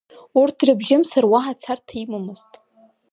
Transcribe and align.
Урҭ 0.39 0.55
дрыбжьымсыр 0.59 1.25
уаҳа 1.31 1.53
царҭа 1.61 1.95
имамызт. 2.03 2.51